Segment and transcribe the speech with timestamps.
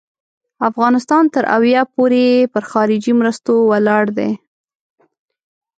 [0.69, 4.29] افغانستان تر اویا پوري پر خارجي مرستو ولاړ دی.